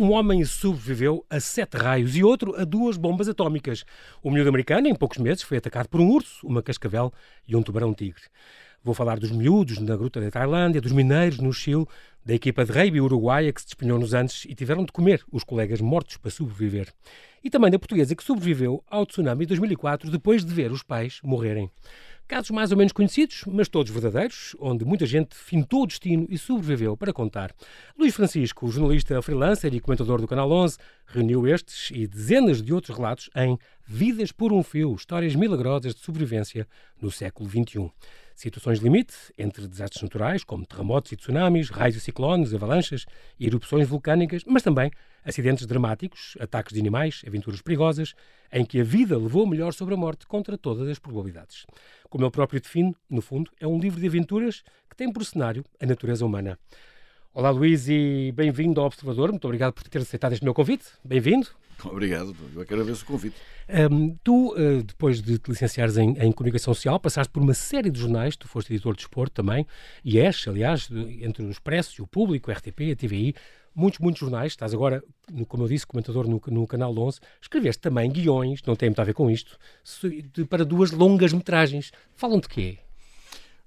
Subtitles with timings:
[0.00, 3.84] Um homem sobreviveu a sete raios e outro a duas bombas atómicas.
[4.22, 7.12] O miúdo americano, em poucos meses, foi atacado por um urso, uma cascavel
[7.48, 8.22] e um tubarão-tigre.
[8.84, 11.84] Vou falar dos miúdos na gruta da Tailândia, dos mineiros no Chile,
[12.24, 15.42] da equipa de rugby uruguaia que se despenhou nos Andes e tiveram de comer os
[15.42, 16.94] colegas mortos para sobreviver.
[17.42, 21.18] E também da portuguesa que sobreviveu ao tsunami de 2004 depois de ver os pais
[21.24, 21.68] morrerem.
[22.28, 26.36] Casos mais ou menos conhecidos, mas todos verdadeiros, onde muita gente fintou o destino e
[26.36, 27.54] sobreviveu para contar.
[27.98, 32.94] Luís Francisco, jornalista freelancer e comentador do Canal 11, reuniu estes e dezenas de outros
[32.94, 36.68] relatos em Vidas por um Fio, histórias milagrosas de sobrevivência
[37.00, 37.90] no século XXI.
[38.38, 43.04] Situações limite entre desastres naturais, como terremotos e tsunamis, raios e ciclones, avalanches
[43.36, 44.92] e erupções vulcânicas, mas também
[45.24, 48.14] acidentes dramáticos, ataques de animais, aventuras perigosas,
[48.52, 51.66] em que a vida levou melhor sobre a morte contra todas as probabilidades.
[52.08, 55.64] Como ele próprio define, no fundo, é um livro de aventuras que tem por cenário
[55.80, 56.56] a natureza humana.
[57.34, 59.32] Olá Luís e bem-vindo ao Observador.
[59.32, 60.84] Muito obrigado por ter aceitado este meu convite.
[61.04, 61.48] Bem-vindo.
[61.84, 63.36] Obrigado, eu agradeço o convite.
[63.90, 67.90] Um, tu, uh, depois de te licenciares em, em, Comunicação Social, passaste por uma série
[67.90, 69.66] de jornais, tu foste editor de esporte também,
[70.04, 70.88] e és, aliás,
[71.20, 73.34] entre o Expresso e o Público, a RTP, a TVI,
[73.74, 75.02] muitos, muitos jornais, estás agora,
[75.46, 79.04] como eu disse, comentador no, no Canal 11, escreveste também guiões, não tem muito a
[79.04, 79.56] ver com isto,
[80.48, 81.92] para duas longas metragens.
[82.14, 82.78] Falam de quê?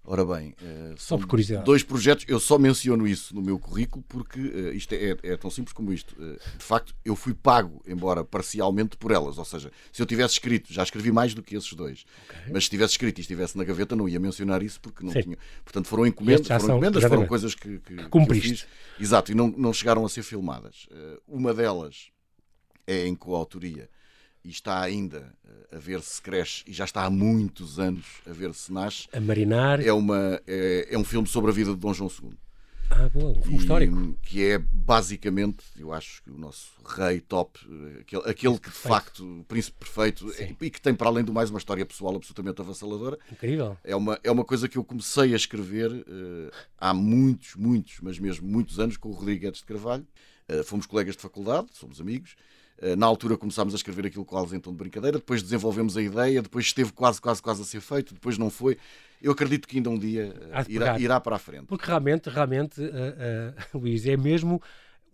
[0.04, 1.64] Ora bem, uh, só por curiosidade.
[1.64, 5.52] dois projetos, eu só menciono isso no meu currículo porque uh, isto é, é, tão
[5.52, 6.16] simples como isto.
[6.20, 9.38] Uh, de facto, eu fui pago, embora parcialmente, por elas.
[9.38, 12.52] Ou seja, se eu tivesse escrito, já escrevi mais do que esses dois, okay.
[12.52, 15.22] mas se tivesse escrito e estivesse na gaveta, não ia mencionar isso porque não Sim.
[15.22, 15.38] tinha.
[15.64, 18.66] Portanto, foram encomendas, foram, são, encomendas foram coisas que, que, que cumpriste.
[19.00, 20.88] Exato, e não, não chegaram a ser filmadas.
[21.28, 22.10] uma delas
[22.88, 23.88] é em coautoria
[24.44, 28.34] e está ainda eh, a ver se cresce e já está há muitos anos a
[28.34, 29.08] ver se nasce.
[29.14, 29.80] A marinar.
[29.86, 32.32] É, uma, é, é um filme sobre a vida de Dom João II.
[32.92, 34.18] Ah, boa, um filme histórico.
[34.22, 38.76] Que é basicamente, eu acho que o nosso rei top, eh, aquele, aquele que de
[38.76, 42.60] facto, o príncipe perfeito, e que tem para além do mais uma história pessoal absolutamente
[42.62, 43.18] avassaladora.
[43.32, 43.78] Incrível.
[43.84, 48.20] É uma, é uma coisa que eu comecei a escrever uh, há muitos, muitos, mas
[48.20, 50.06] mesmo muitos anos com o Rodrigo Guedes de Carvalho.
[50.50, 52.36] Uh, fomos colegas de faculdade, somos amigos.
[52.82, 56.02] Eh, na altura começámos a escrever aquilo quase em tom de brincadeira, depois desenvolvemos a
[56.02, 58.76] ideia, depois esteve quase, quase, quase a ser feito, depois não foi.
[59.22, 61.66] Eu acredito que ainda um dia uh, irá, irá, para a frente.
[61.68, 64.60] Porque realmente, realmente, uh, uh, Luís, é mesmo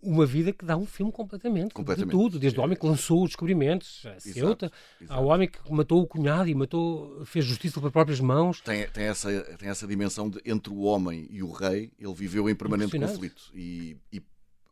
[0.00, 2.10] uma vida que dá um filme completamente, completamente.
[2.10, 4.72] de tudo, desde o homem que lançou os descobrimentos, a Ceuta,
[5.08, 8.60] ao homem que matou o cunhado e matou, fez justiça pelas próprias mãos.
[8.62, 12.48] Tem, tem, essa, tem essa dimensão de entre o homem e o rei, ele viveu
[12.48, 13.50] em permanente conflito.
[13.52, 14.22] E, e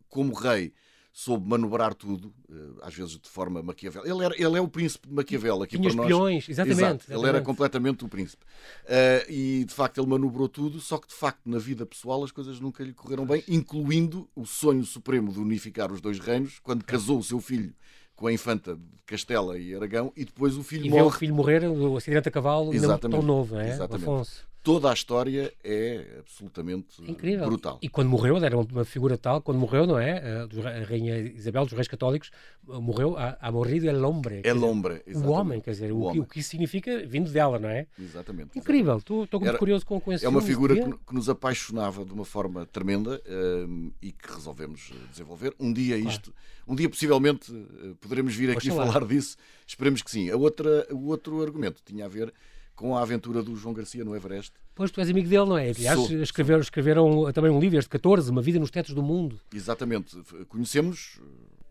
[0.09, 0.73] como rei
[1.19, 4.13] soube manobrar tudo, eh, às vezes de forma maquiavélica.
[4.13, 6.11] Ele, era, ele é o príncipe de Maquiavel aqui Tinha para nós.
[6.11, 8.45] Espiões, exatamente, exatamente, Ele era completamente o príncipe.
[8.85, 12.31] Uh, e de facto ele manobrou tudo, só que de facto na vida pessoal as
[12.31, 16.85] coisas nunca lhe correram bem, incluindo o sonho supremo de unificar os dois reinos, quando
[16.85, 17.73] casou o seu filho
[18.15, 21.03] com a infanta de Castela e Aragão e depois o filho e morre.
[21.03, 23.71] o filho morrer, o acidente a cavalo, tão novo, é?
[23.71, 24.05] Exatamente.
[24.05, 27.47] Afonso toda a história é absolutamente Incrível.
[27.47, 27.79] brutal.
[27.81, 30.19] E quando morreu, era uma figura tal, quando morreu, não é?
[30.19, 32.33] A Rainha Isabel, dos Reis Católicos,
[32.67, 34.41] morreu a, a morrido el hombre.
[34.43, 37.61] El hombre, O homem, quer dizer, o, o, que, o, que, isso significa vindo dela,
[37.61, 37.87] não é?
[37.97, 38.59] Exatamente.
[38.59, 42.05] Incrível, estou muito era, curioso com, com esse É uma figura que, que, nos apaixonava
[42.05, 43.23] de uma forma tremenda
[43.69, 45.55] um, e que resolvemos eh, desenvolver.
[45.61, 46.73] Um dia isto, claro.
[46.73, 50.29] um dia possivelmente eh, poderemos vir aqui falar disso, esperemos que sim.
[50.29, 52.35] A outra, o outro argumento tinha a ver
[52.77, 54.53] com a aventura do João Garcia no Everest.
[54.75, 55.71] Pois tu és amigo dele, não é?
[55.71, 59.41] Aliás, sou, escreveram, escreveram também um livro, este 14, Uma Vida nos Tetos do Mundo.
[59.53, 60.17] Exatamente.
[60.49, 61.25] Conhecemos eh,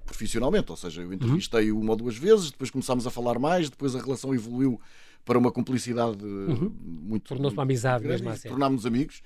[0.03, 1.81] profissionalmente, ou seja, eu entrevistei uhum.
[1.81, 4.81] uma ou duas vezes, depois começámos a falar mais, depois a relação evoluiu
[5.23, 6.75] para uma cumplicidade eh, uhum.
[6.81, 7.29] muito.
[7.29, 8.49] Tornou-se uma amizade mesmo assim.
[8.49, 9.21] Tornámos-nos amigos.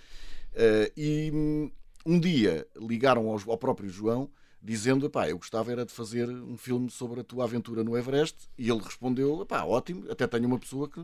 [0.52, 1.72] Uh, e hum,
[2.06, 4.30] um dia ligaram ao, ao próprio João
[4.62, 8.36] dizendo: pá, eu gostava era de fazer um filme sobre a tua aventura no Everest.
[8.58, 11.02] E ele respondeu: pá, ótimo, até tenho uma pessoa que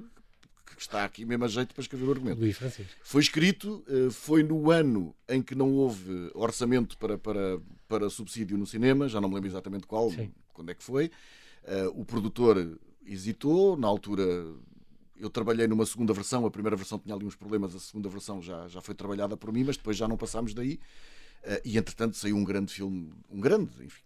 [0.66, 2.40] que está aqui mesmo a jeito para escrever o argumento.
[2.40, 2.92] Luís Francisco.
[3.04, 8.58] Foi escrito, eh, foi no ano em que não houve orçamento para, para, para subsídio
[8.58, 10.32] no cinema, já não me lembro exatamente qual, Sim.
[10.54, 11.12] quando é que foi.
[11.64, 14.24] Eh, o produtor hesitou, na altura
[15.18, 18.42] eu trabalhei numa segunda versão, a primeira versão tinha ali uns problemas, a segunda versão
[18.42, 20.80] já, já foi trabalhada por mim, mas depois já não passámos daí.
[21.44, 24.02] Eh, e entretanto saiu um grande filme, um grande, enfim,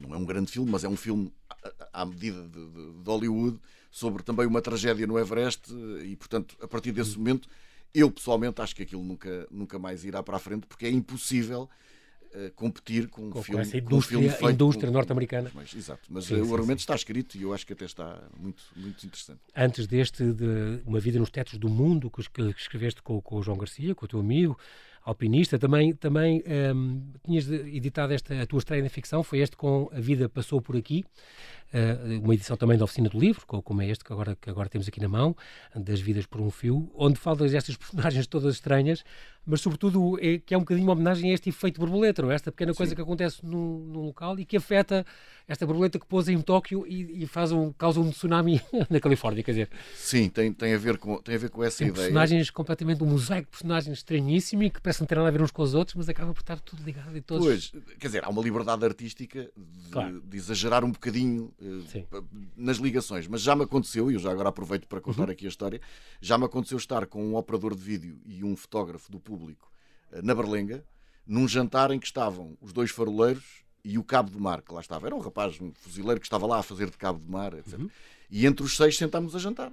[0.00, 1.32] não é um grande filme, mas é um filme
[1.92, 3.58] à medida de, de, de Hollywood,
[3.94, 7.48] sobre também uma tragédia no Everest e, portanto, a partir desse momento,
[7.94, 11.70] eu pessoalmente acho que aquilo nunca, nunca mais irá para a frente porque é impossível
[12.34, 15.48] uh, competir com um com, filme, essa indústria, um filme indústria norte-americana.
[15.72, 16.86] Exato, mas sim, uh, o argumento sim.
[16.86, 19.38] está escrito e eu acho que até está muito, muito interessante.
[19.54, 22.20] Antes deste, de Uma Vida nos Tetos do Mundo, que,
[22.58, 24.58] escreveste com, com o João Garcia, com o teu amigo,
[25.04, 25.58] alpinista.
[25.58, 26.42] Também, também
[26.74, 30.60] um, tinhas editado esta, a tua estreia na ficção, foi este com A Vida Passou
[30.60, 31.04] Por Aqui,
[32.22, 34.86] uma edição também da Oficina do Livro, como é este que agora, que agora temos
[34.88, 35.36] aqui na mão,
[35.74, 39.04] das Vidas por um Fio, onde falas destas personagens todas estranhas,
[39.46, 42.34] mas sobretudo é, que é um bocadinho uma homenagem a este efeito borboleta, não é?
[42.34, 42.96] esta pequena coisa Sim.
[42.96, 45.04] que acontece num, num, local e que afeta
[45.46, 49.42] esta borboleta que pousa em Tóquio e, e faz um, causa um tsunami na Califórnia,
[49.42, 49.68] quer dizer.
[49.94, 52.04] Sim, tem, tem, a, ver com, tem a ver com essa tem ideia.
[52.04, 55.42] personagens completamente, um mosaico de personagens estranhíssimo e que parecem não ter nada a ver
[55.42, 57.44] uns com os outros, mas acaba por estar tudo ligado e todos...
[57.44, 60.22] Pois, quer dizer, há uma liberdade artística de, claro.
[60.22, 62.24] de exagerar um bocadinho uh,
[62.56, 65.32] nas ligações, mas já me aconteceu, e eu já agora aproveito para contar uhum.
[65.32, 65.80] aqui a história,
[66.20, 69.70] já me aconteceu estar com um operador de vídeo e um fotógrafo do público
[70.22, 70.84] na Berlenga,
[71.26, 74.80] num jantar em que estavam os dois faroleiros e o cabo de mar, que lá
[74.80, 75.06] estava.
[75.06, 77.78] Era um rapaz, um fuzileiro que estava lá a fazer de cabo de mar, etc.
[77.78, 77.90] Uhum.
[78.30, 79.72] E entre os seis sentámos a jantar.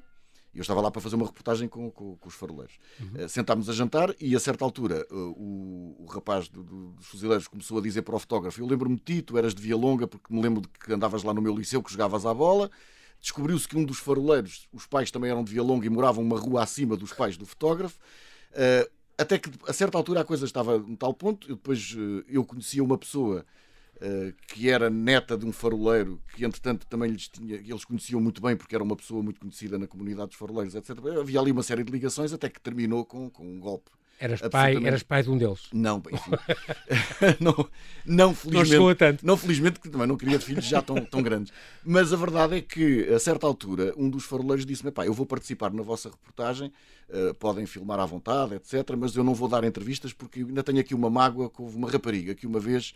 [0.53, 2.75] Eu estava lá para fazer uma reportagem com, com, com os faroleiros.
[2.99, 3.25] Uhum.
[3.25, 7.07] Uh, sentámos a jantar e, a certa altura, uh, o, o, rapaz do, do, dos
[7.07, 9.77] fuzileiros começou a dizer para o fotógrafo: Eu lembro-me de ti, tu eras de Via
[9.77, 12.69] Longa, porque me lembro de que andavas lá no meu liceu, que jogavas à bola.
[13.21, 16.39] Descobriu-se que um dos faroleiros, os pais também eram de Via Longa e moravam uma
[16.39, 17.97] rua acima dos pais do fotógrafo.
[18.51, 18.89] Uh,
[19.21, 21.47] até que a certa altura a coisa estava num tal ponto.
[21.49, 23.45] Eu depois eh, eu conhecia uma pessoa
[24.47, 28.55] que era neta de um faroleiro, que entretanto também lhes tinha, eles conheciam muito bem
[28.55, 30.97] porque era uma pessoa muito conhecida na comunidade dos faroleiros, etc.
[31.19, 34.75] Havia ali uma série de ligações até que terminou com, com um golpe Eras pai,
[34.85, 35.61] eras pai de um deles?
[35.73, 36.31] Não, enfim.
[37.41, 37.67] não,
[38.05, 38.77] não, felizmente.
[38.77, 39.25] Não tanto.
[39.25, 41.51] Não, felizmente, que também não queria filhos já tão, tão grandes.
[41.83, 45.25] Mas a verdade é que, a certa altura, um dos faroleiros disse-me: pá, eu vou
[45.25, 46.71] participar na vossa reportagem,
[47.09, 50.79] uh, podem filmar à vontade, etc., mas eu não vou dar entrevistas porque ainda tenho
[50.79, 52.93] aqui uma mágoa com uma rapariga que uma vez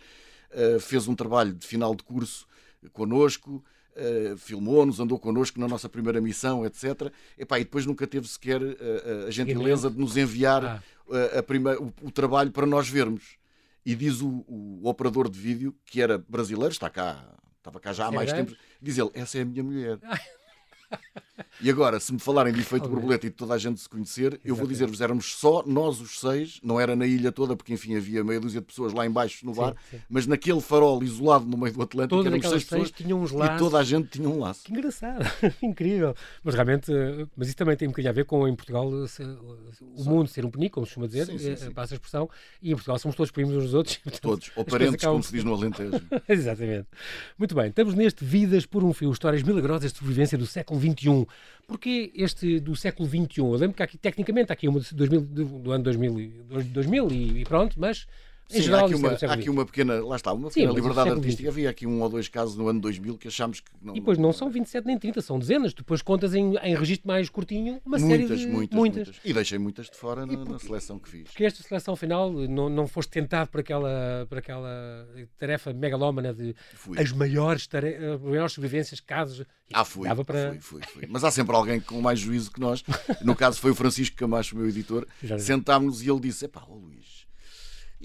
[0.80, 2.46] fez um trabalho de final de curso
[2.92, 3.64] connosco.
[3.96, 7.10] Uh, filmou-nos, andou connosco na nossa primeira missão, etc.
[7.38, 10.82] Epá, e depois nunca teve sequer uh, a gentileza de nos enviar ah
[11.38, 13.36] a, primeira, o, o, trabalho para nós vermos.
[13.84, 17.24] E diz o, o, operador de vídeo, que era brasileiro, está cá,
[17.58, 18.52] estava cá já há mais tempo,
[18.82, 19.98] diz ele: Essa é a minha mulher.
[21.60, 24.24] E agora, se me falarem de efeito borboleta e de toda a gente se conhecer,
[24.26, 24.48] Exatamente.
[24.48, 27.96] eu vou dizer-vos, éramos só nós os seis, não era na ilha toda, porque enfim
[27.96, 30.02] havia meia dúzia de pessoas lá embaixo no bar, sim, sim.
[30.08, 33.56] mas naquele farol isolado no meio do Atlântico, Todas éramos seis pessoas tinham uns laços.
[33.56, 34.64] e toda a gente tinha um laço.
[34.64, 35.24] Que engraçado,
[35.62, 36.14] incrível.
[36.44, 36.92] Mas realmente,
[37.34, 40.50] mas isso também tem um bocadinho a ver com em Portugal o mundo ser um
[40.50, 42.28] penico, como se costuma dizer, sim, eh, passa a expressão,
[42.60, 43.96] e em Portugal somos todos primos uns dos outros.
[44.04, 46.00] Portanto, todos, ou parentes, como se diz no Alentejo.
[46.28, 46.86] Exatamente.
[47.38, 51.26] Muito bem, estamos neste Vidas por um Fio, histórias milagrosas de sobrevivência do século XXI.
[51.66, 53.38] Porquê este do século XXI?
[53.38, 56.32] Eu lembro que aqui, tecnicamente, aqui uma 2000, do ano 2000,
[56.72, 58.06] 2000 e, pronto, mas
[58.48, 61.10] Sim, geral, há, aqui uma, há aqui uma pequena, lá está, uma pequena Sim, liberdade
[61.10, 61.48] artística.
[61.48, 63.96] Havia aqui um ou dois casos no ano 2000 que achámos que não.
[63.96, 65.74] E depois não são 27 nem 30, são dezenas.
[65.74, 68.46] Depois contas em, em registro mais curtinho uma muitas, série de.
[68.46, 69.20] Muitas, muitas, muitas.
[69.24, 71.24] E deixei muitas de fora na, na, seleção que fiz.
[71.24, 76.54] Porque esta seleção final não, não foste tentado por aquela, por aquela tarefa megalómana de
[76.74, 77.00] fui.
[77.00, 77.96] as maiores, tare...
[77.96, 79.44] as maiores sobrevivências, casos.
[79.72, 80.50] Ah, fui, para...
[80.50, 81.06] fui, fui, fui.
[81.08, 82.84] Mas há sempre alguém com mais juízo que nós.
[83.22, 85.06] No caso foi o Francisco Camacho, meu editor.
[85.38, 87.05] Sentámos e ele disse: Epá, oh, Luís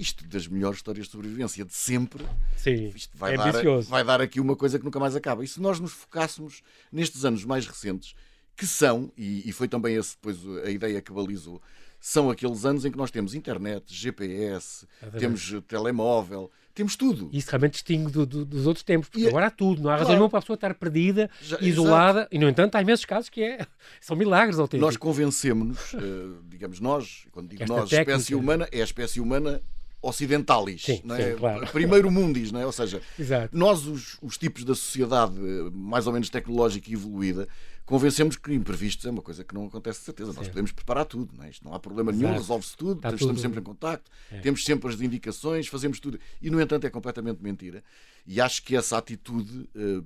[0.02, 2.26] isto das melhores histórias de sobrevivência de sempre,
[2.58, 3.54] Sim, isto vai, é dar,
[3.88, 5.44] vai dar aqui uma coisa que nunca mais acaba.
[5.44, 8.16] E se nós nos focássemos nestes anos mais recentes,
[8.56, 11.62] que são, e, e foi também esse depois a ideia que balizou,
[12.00, 17.30] são aqueles anos em que nós temos internet, GPS, é temos telemóvel, temos tudo.
[17.32, 19.94] Isso realmente distingue do, do, dos outros tempos, porque e, agora há tudo, não há
[19.94, 22.36] razão claro, nenhuma para a pessoa estar perdida, já, isolada, exato.
[22.36, 23.68] e no entanto há imensos casos que é,
[24.02, 24.88] são milagres autênticos.
[24.88, 28.14] Nós convencemos-nos, uh, digamos nós, quando digo nós, técnica...
[28.14, 29.62] espécie humana, é a espécie humana
[30.02, 31.32] ocidentalis, sim, não é?
[31.32, 31.68] Sim, claro.
[31.68, 32.66] primeiro mundis, não é?
[32.66, 33.56] ou seja, Exato.
[33.56, 35.36] nós os, os, tipos da sociedade
[35.74, 37.48] mais ou menos tecnológica e evoluída
[37.86, 40.38] convencemos que imprevistos é uma coisa que não acontece de certeza, sim.
[40.38, 41.50] nós podemos preparar tudo, não, é?
[41.50, 42.24] Isto não há problema Exato.
[42.24, 43.42] nenhum, resolve-se tudo, Está estamos tudo.
[43.42, 44.40] sempre em contacto, é.
[44.40, 47.84] temos sempre as indicações, fazemos tudo, e no entanto é completamente mentira,
[48.26, 50.06] e acho que essa atitude uh,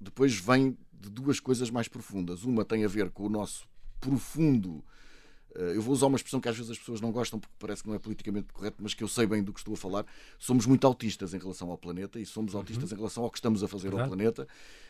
[0.00, 3.68] depois vem de duas coisas mais profundas, uma tem a ver com o nosso
[4.00, 4.90] profundo eh,
[5.62, 7.88] eu vou usar uma expressão que às vezes as pessoas não gostam porque parece que
[7.88, 10.04] não é politicamente correto, mas que eu sei bem do que estou a falar.
[10.38, 12.60] Somos muito autistas em relação ao planeta e somos uhum.
[12.60, 12.96] autistas uhum.
[12.96, 14.02] em relação ao que estamos a fazer Verdade.
[14.02, 14.46] ao planeta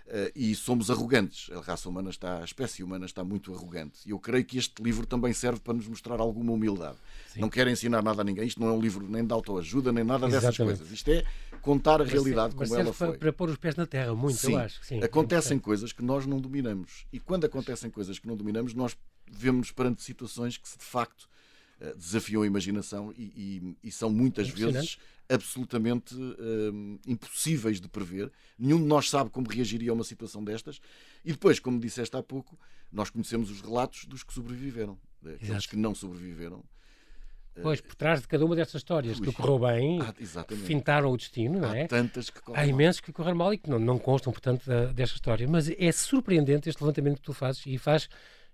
[0.07, 1.51] uh, e somos arrogantes.
[1.53, 4.01] A raça humana está, a espécie humana está muito arrogante.
[4.07, 6.97] E eu creio que este livro também serve para nos mostrar alguma humildade.
[7.29, 7.41] Sim.
[7.41, 8.47] Não quero ensinar nada a ninguém.
[8.47, 10.57] Isto não é um livro nem de autoajuda, nem nada Exatamente.
[10.57, 10.91] dessas coisas.
[10.93, 11.25] Isto é
[11.63, 13.09] contar a mas realidade como ela foi.
[13.09, 14.53] Para, para pôr os pés na terra, muito, Sim.
[14.53, 14.85] eu acho.
[14.85, 17.07] Sim, acontecem coisas que nós não dominamos.
[17.13, 18.97] E quando acontecem coisas que não dominamos, nós
[19.31, 21.29] vemos perante situações que de facto
[21.81, 23.23] eh, desafiam a imaginação e,
[23.83, 28.31] e, e são muitas vezes absolutamente um, impossíveis de prever.
[28.59, 30.81] Nenhum de nós sabe como reagiria a uma situação destas.
[31.25, 32.59] E depois, como disseste há pouco,
[32.93, 34.97] nós conhecemos os relatos dos que sobreviveram.
[35.25, 36.65] Aqueles que não sobreviveram
[37.63, 40.15] Pois, por trás de cada uma destas histórias Ui, que correu bem, ah,
[40.65, 41.85] fintaram o destino, não é?
[41.85, 44.87] Há tantas que Há imensos que correram mal e que não, não constam, portanto, da,
[44.87, 45.47] desta história.
[45.49, 48.09] Mas é surpreendente este levantamento que tu fazes e faz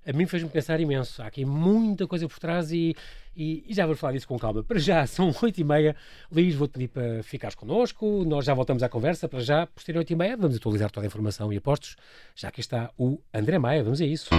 [0.06, 1.22] a mim fez-me pensar imenso.
[1.22, 2.94] Há aqui muita coisa por trás e,
[3.36, 4.62] e, e já vou falar disso com calma.
[4.62, 5.96] Para já, são oito e meia.
[6.30, 8.24] Luís, vou-te pedir para ficares connosco.
[8.24, 9.28] Nós já voltamos à conversa.
[9.28, 11.96] Para já, por ser oito e meia, vamos atualizar toda a informação e apostos.
[12.34, 13.82] Já que está o André Maia.
[13.82, 14.30] Vamos a isso.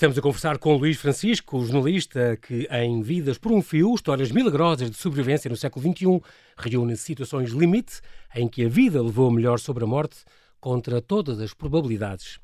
[0.00, 4.90] Estamos a conversar com Luís Francisco, jornalista que, em Vidas por um Fio, histórias milagrosas
[4.90, 6.22] de sobrevivência no século XXI,
[6.56, 8.00] reúne situações limite
[8.34, 10.24] em que a vida levou melhor sobre a morte
[10.58, 12.38] contra todas as probabilidades.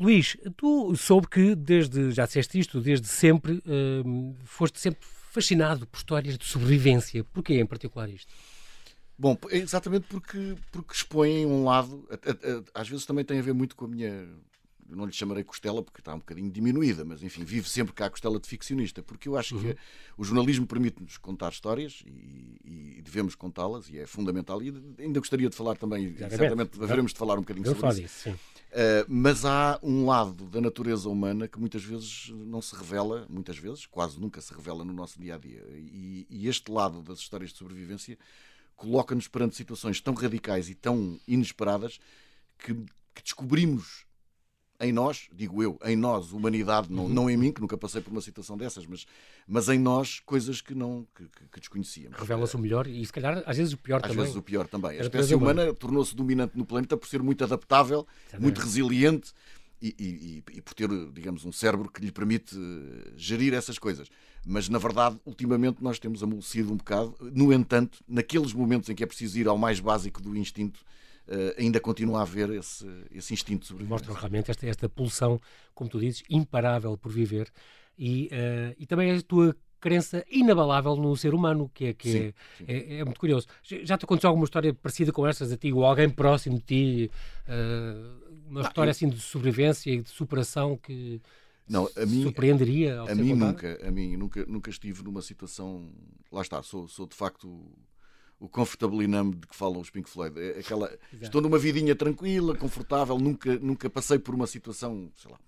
[0.00, 5.00] Luís, tu soube que, desde, já disseste isto, desde sempre, uh, foste sempre
[5.30, 7.22] fascinado por histórias de sobrevivência.
[7.24, 8.32] Porquê em particular isto?
[9.18, 12.08] Bom, exatamente porque, porque expõem um lado,
[12.72, 14.26] às vezes também tem a ver muito com a minha
[14.88, 18.10] não lhe chamarei costela porque está um bocadinho diminuída, mas enfim, vive sempre cá a
[18.10, 19.62] costela de ficcionista, porque eu acho uhum.
[19.62, 19.76] que
[20.16, 24.62] o jornalismo permite-nos contar histórias e, e devemos contá-las e é fundamental.
[24.62, 28.28] E ainda gostaria de falar também, e certamente haveremos de falar um bocadinho sobre isso.
[28.28, 33.26] isso uh, mas há um lado da natureza humana que muitas vezes não se revela,
[33.28, 35.64] muitas vezes, quase nunca se revela no nosso dia a dia.
[35.74, 38.18] E, e este lado das histórias de sobrevivência
[38.76, 41.98] coloca-nos perante situações tão radicais e tão inesperadas
[42.58, 42.74] que,
[43.14, 44.05] que descobrimos
[44.80, 47.08] em nós, digo eu, em nós, humanidade, não, uhum.
[47.08, 49.06] não em mim, que nunca passei por uma situação dessas, mas,
[49.46, 52.18] mas em nós, coisas que não que, que desconhecíamos.
[52.18, 54.16] Revela-se o melhor e, se calhar, às vezes o pior às também.
[54.18, 54.98] Às vezes o pior também.
[54.98, 58.06] A espécie humana tornou-se dominante no planeta por ser muito adaptável,
[58.38, 59.32] muito resiliente
[59.80, 64.08] e, e, e, por ter, digamos, um cérebro que lhe permite eh, gerir essas coisas.
[64.44, 67.14] Mas, na verdade, ultimamente nós temos amolecido um bocado.
[67.20, 70.80] No entanto, naqueles momentos em que é preciso ir ao mais básico do instinto,
[71.58, 74.06] ainda continua a haver esse, esse instinto de sobrevivência.
[74.06, 75.40] Mostra realmente esta, esta pulsão,
[75.74, 77.50] como tu dizes, imparável por viver
[77.98, 82.18] e, uh, e também a tua crença inabalável no ser humano, que é, que sim,
[82.18, 82.64] é, sim.
[82.66, 83.46] É, é, muito curioso.
[83.62, 87.10] Já te aconteceu alguma história parecida com estas a ti, ou alguém próximo de ti,
[87.48, 88.92] uh, uma ah, história eu...
[88.92, 91.20] assim de sobrevivência e de superação que
[91.68, 93.00] não, a mim, surpreenderia?
[93.02, 95.90] a mim nunca, a mim nunca, nunca estive numa situação.
[96.30, 97.64] Lá está, sou, sou de facto
[98.38, 100.38] o comfortable numb de que falam os Pink Floyd.
[100.38, 105.38] É aquela, estou numa vidinha tranquila, confortável, nunca, nunca passei por uma situação, sei lá,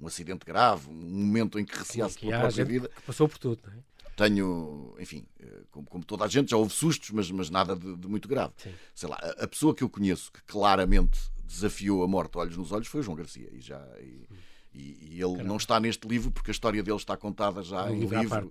[0.00, 2.90] um acidente grave, um momento em que receasse pela própria vida.
[3.06, 3.76] passou por tudo, não é?
[4.16, 7.96] Tenho, enfim, eh, como, como, toda a gente, já houve sustos, mas, mas nada de,
[7.96, 8.52] de muito grave.
[8.58, 8.72] Sim.
[8.94, 12.70] Sei lá, a, a, pessoa que eu conheço que claramente desafiou a morte olhos nos
[12.70, 13.48] olhos foi o João Garcia.
[13.52, 13.84] E já.
[14.00, 14.36] E, hum
[14.74, 15.44] e, e ele Caramba.
[15.44, 18.50] não está neste livro porque a história dele está contada já um em livro, livro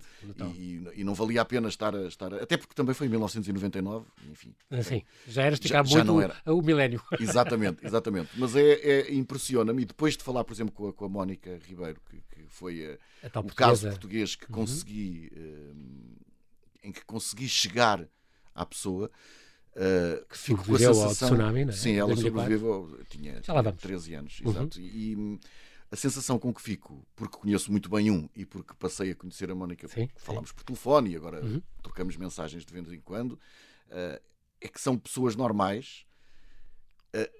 [0.56, 3.10] e, e, não valia a pena estar a, estar a, até porque também foi em
[3.10, 6.36] 1999 enfim ah, sim já era esticar já, muito já não era.
[6.46, 10.88] o, milénio exatamente exatamente mas é, é impressiona-me e depois de falar por exemplo com
[10.88, 14.60] a, com a Mónica Ribeiro que, que foi a, o caso português que uhum.
[14.60, 15.76] consegui uh,
[16.82, 18.08] em que consegui chegar
[18.54, 19.10] à pessoa
[19.76, 21.04] Uh, que fico com a sensação.
[21.04, 21.76] Ao tsunami, não é?
[21.76, 24.50] Sim, ela sobreviveu, tinha, tinha 13 anos, uhum.
[24.52, 24.80] exato.
[24.80, 25.40] E,
[25.94, 29.48] a sensação com que fico, porque conheço muito bem um e porque passei a conhecer
[29.48, 30.56] a Mónica, sim, falámos sim.
[30.56, 31.62] por telefone e agora uhum.
[31.82, 34.20] trocamos mensagens de vez em quando, uh,
[34.60, 36.04] é que são pessoas normais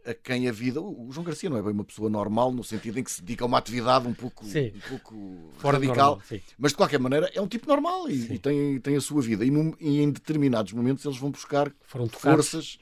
[0.06, 0.80] a, a, quem a vida.
[0.80, 3.44] O João Garcia não é bem uma pessoa normal, no sentido em que se dedica
[3.44, 6.22] a uma atividade um pouco, um pouco radical, normal,
[6.56, 9.44] mas de qualquer maneira é um tipo normal e, e tem, tem a sua vida.
[9.44, 11.72] E, num, e, em determinados momentos eles vão buscar
[12.20, 12.78] forças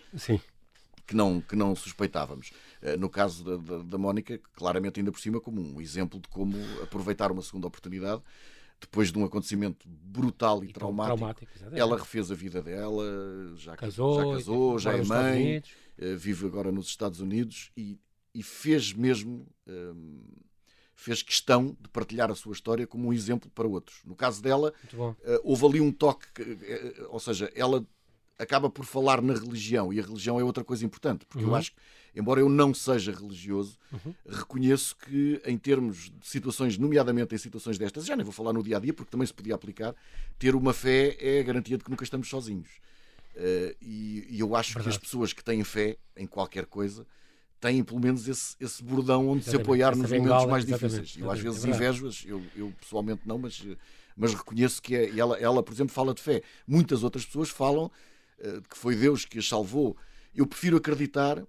[1.06, 2.50] que não, que não suspeitávamos.
[2.82, 6.28] Eh, no caso da, da, da Mónica, claramente ainda por cima como um exemplo de
[6.28, 8.20] como aproveitar uma segunda oportunidade
[8.80, 13.04] depois de um acontecimento brutal e, e traumático, traumático ela refez a vida dela,
[13.54, 15.62] já casou, já, casou, já é mãe,
[15.96, 17.96] eh, vive agora nos Estados Unidos e,
[18.34, 20.20] e fez mesmo um,
[20.96, 24.00] fez questão de partilhar a sua história como um exemplo para outros.
[24.04, 26.26] No caso dela, uh, houve ali um toque,
[27.08, 27.86] ou seja, ela
[28.38, 31.50] acaba por falar na religião e a religião é outra coisa importante, porque uhum.
[31.50, 31.80] eu acho que,
[32.14, 34.14] embora eu não seja religioso, uhum.
[34.28, 38.62] reconheço que em termos de situações, nomeadamente em situações destas, já nem vou falar no
[38.62, 39.94] dia a dia, porque também se podia aplicar,
[40.38, 42.68] ter uma fé é a garantia de que nunca estamos sozinhos.
[43.34, 44.84] Uh, e, e, eu acho Verdade.
[44.84, 47.06] que as pessoas que têm fé em qualquer coisa
[47.58, 49.50] têm pelo menos esse, esse bordão onde exatamente.
[49.50, 51.16] se apoiar nos momentos mais difíceis.
[51.16, 53.64] Eu às vezes é invejo-as, eu, eu, pessoalmente não, mas,
[54.16, 56.42] mas reconheço que é, ela, ela, por exemplo, fala de fé.
[56.66, 57.90] Muitas outras pessoas falam
[58.42, 59.96] eh, que foi Deus que as salvou.
[60.34, 61.42] Eu prefiro acreditar,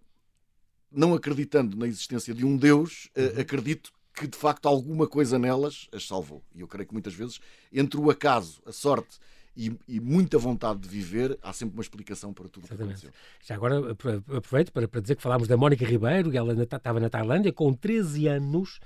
[0.93, 3.41] não acreditando na existência de um Deus, eh, uhum.
[3.41, 6.43] acredito que de facto alguma coisa nelas as salvou.
[6.53, 7.39] E eu creio que muitas vezes,
[7.71, 9.17] entre o acaso, a sorte
[9.57, 13.11] e, e, muita vontade de viver, há sempre uma explicação para tudo o que aconteceu.
[13.43, 13.91] Já agora
[14.35, 18.27] aproveito para, para dizer que falámos da Mónica Ribeiro, ela estava na Tailândia com 13
[18.27, 18.79] anos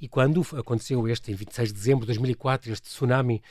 [0.00, 3.42] E quando aconteceu este, em 26 de dezembro de 2004, este tsunami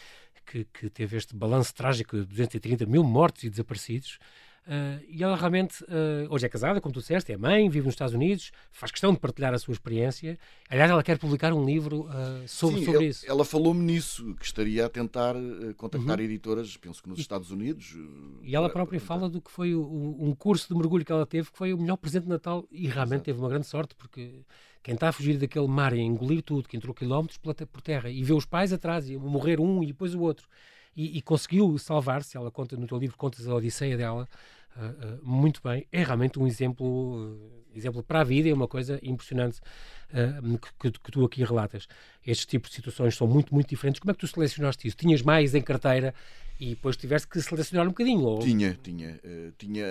[0.46, 4.20] que, que teve este balanço trágico de 230 mil mortos e desaparecidos,
[4.68, 7.94] Uh, e ela realmente, uh, hoje é casada, como tu disseste, é mãe, vive nos
[7.94, 10.40] Estados Unidos, faz questão de partilhar a sua experiência.
[10.68, 13.30] Aliás, ela quer publicar um livro uh, sobre, Sim, sobre ele, isso.
[13.30, 15.36] Ela falou-me nisso, que estaria a tentar
[15.78, 16.26] contactar uhum.
[16.26, 17.96] editoras, penso que nos e, Estados Unidos.
[18.42, 21.52] E ela própria fala do que foi o, um curso de mergulho que ela teve,
[21.52, 23.26] que foi o melhor presente de Natal, e realmente Exato.
[23.26, 24.42] teve uma grande sorte, porque
[24.82, 28.10] quem está a fugir daquele mar e a engolir tudo, que entrou quilómetros por terra,
[28.10, 30.48] e vê os pais atrás, e morrer um e depois o outro,
[30.96, 34.28] e, e conseguiu salvar-se, ela conta no teu livro, contas a odisseia dela,
[34.76, 35.88] uh, uh, muito bem.
[35.92, 39.60] É realmente um exemplo, uh, exemplo para a vida, é uma coisa impressionante
[40.80, 41.88] que, que, que, tu aqui relatas.
[42.26, 44.00] Estes tipos de situações são muito, muito diferentes.
[44.00, 44.96] Como é que tu selecionaste isso?
[44.96, 46.14] Tinhas mais em carteira
[46.58, 48.22] e depois tiveste que selecionar um bocadinho?
[48.22, 48.40] Ou...
[48.40, 49.20] Tinha, tinha.
[49.58, 49.86] tinha,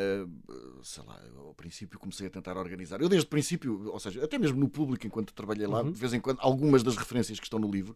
[0.82, 3.02] sei lá, ao princípio comecei a tentar organizar.
[3.02, 5.92] Eu desde o princípio, ou seja, até mesmo no público, enquanto trabalhei lá, uhum.
[5.92, 7.94] de vez em quando, algumas das referências que estão no livro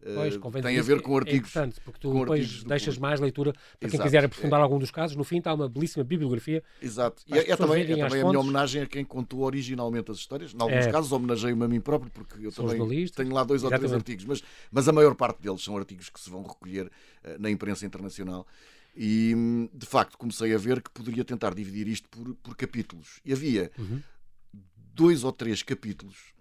[0.00, 1.54] Pois, eh, tem a ver com artigos.
[1.56, 4.62] É porque tu depois deixas mais leitura para quem quiser aprofundar é.
[4.62, 5.16] algum dos casos.
[5.16, 6.62] No fim está uma belíssima bibliografia.
[6.80, 7.22] Exato.
[7.26, 10.54] E é, é também, é também a minha homenagem a quem contou originalmente as histórias.
[10.54, 10.90] Em alguns é.
[10.90, 13.84] casos homenageio-me a mim próprio, porque eu Sou também tenho lá dois Exatamente.
[13.84, 16.86] ou três artigos, mas, mas a maior parte deles são artigos que se vão recolher
[16.86, 16.90] uh,
[17.38, 18.46] na imprensa internacional.
[18.96, 23.20] E de facto comecei a ver que poderia tentar dividir isto por, por capítulos.
[23.24, 24.00] E havia uhum.
[24.94, 26.37] dois ou três capítulos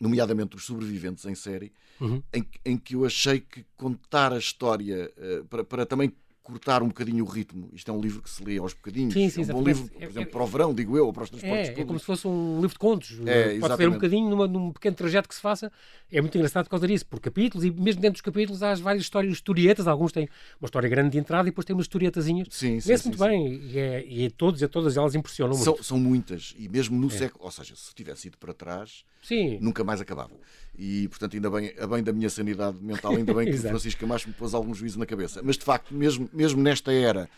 [0.00, 2.22] nomeadamente os sobreviventes em série, uhum.
[2.32, 6.12] em, em, que eu achei que contar a história uh, para, para também
[6.48, 7.68] cortar um bocadinho o ritmo.
[7.74, 9.12] Isto é um livro que se lê aos bocadinhos.
[9.12, 11.12] Sim, sim, é um bom livro, por exemplo, é, para o verão, digo eu, ou
[11.12, 11.82] para os transportes é, públicos.
[11.82, 13.20] É como se fosse um livro de contos.
[13.26, 15.70] É, Pode ler um bocadinho numa, num pequeno trajeto que se faça.
[16.10, 19.04] É muito engraçado por causa disso, por capítulos, e mesmo dentro dos capítulos há várias
[19.04, 19.86] histórias, historietas.
[19.86, 20.26] Alguns têm
[20.58, 22.48] uma história grande de entrada e depois têm umas historietazinhas.
[22.50, 22.88] Sim, sim.
[22.88, 25.84] Lê-se muito sim, bem e, é, e é todos, e todas elas impressionam são, muito.
[25.84, 27.10] São muitas, e mesmo no é.
[27.10, 29.58] século, ou seja, se tivesse ido para trás, sim.
[29.60, 30.32] nunca mais acabava.
[30.78, 34.00] E, portanto, ainda bem, a bem da minha sanidade mental, ainda bem que o Francisco
[34.00, 35.42] Camacho me pôs algum juízo na cabeça.
[35.42, 37.28] Mas, de facto, mesmo, mesmo nesta era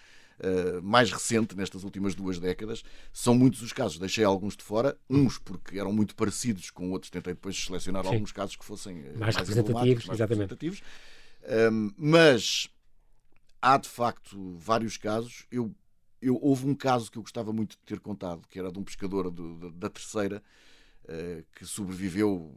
[0.40, 3.98] uh, mais recente, nestas últimas duas décadas, são muitos os casos.
[3.98, 8.12] Deixei alguns de fora, uns porque eram muito parecidos com outros, tentei depois selecionar Sim.
[8.12, 10.04] alguns casos que fossem uh, mais, mais representativos.
[10.04, 10.82] Mais representativos.
[11.72, 12.68] Um, mas
[13.62, 15.46] há, de facto, vários casos.
[15.50, 15.74] Eu,
[16.20, 18.84] eu, houve um caso que eu gostava muito de ter contado, que era de um
[18.84, 20.42] pescador do, da, da Terceira,
[21.04, 22.54] uh, que sobreviveu